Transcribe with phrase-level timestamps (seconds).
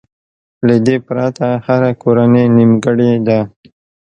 [0.67, 3.39] له دې پرته هره کورنۍ نيمګړې ده.